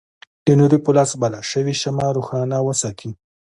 د 0.45 0.47
نوري 0.59 0.79
په 0.85 0.91
لاس 0.97 1.11
بله 1.21 1.39
شوې 1.51 1.73
شمعه 1.81 2.09
روښانه 2.17 2.57
وساتي. 2.67 3.09